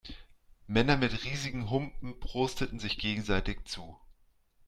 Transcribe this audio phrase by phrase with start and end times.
[0.65, 3.95] Männer mit riesigen Humpen prosteten sich gegenseitig zu.